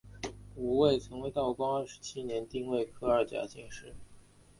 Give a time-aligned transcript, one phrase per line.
[0.55, 3.93] 吴慰曾为道光二十七年丁未科二甲进士。